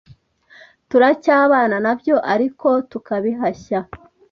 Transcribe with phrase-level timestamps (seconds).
[0.89, 3.79] turacyabana nabyo ariko tukabihashya,